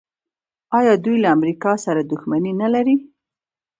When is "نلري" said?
2.61-2.95